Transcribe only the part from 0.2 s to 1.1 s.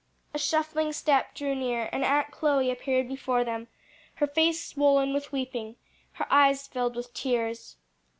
A shuffling